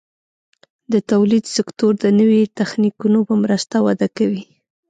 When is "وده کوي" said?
3.85-4.43